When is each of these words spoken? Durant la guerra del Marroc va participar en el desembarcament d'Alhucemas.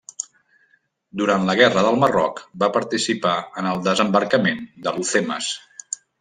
Durant 1.21 1.45
la 1.49 1.55
guerra 1.59 1.83
del 1.87 1.99
Marroc 2.05 2.41
va 2.65 2.71
participar 2.79 3.35
en 3.63 3.69
el 3.75 3.85
desembarcament 3.91 4.67
d'Alhucemas. 4.89 5.53